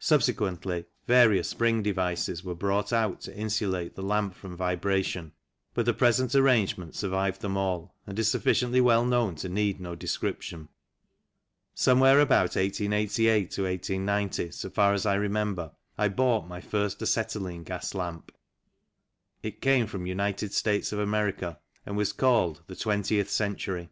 [0.00, 5.30] Subsequently, various spring devices were brought out to insulate the lamp from vibration;
[5.74, 9.94] but the present arrangement survived them all, and is sufficiently well known to need no
[9.94, 10.68] description.
[11.72, 17.62] Somewhere about 1888 to 1890, so far as I remember, I bought my first acetylene
[17.62, 18.32] gas lamp.
[19.44, 23.88] It came from United States of America, and was called" The 20th Century."